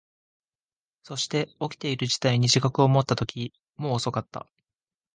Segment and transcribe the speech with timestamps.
[1.03, 4.47] そして、起きている事態に自覚を持ったとき、もう遅かった。